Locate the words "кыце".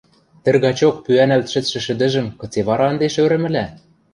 2.39-2.61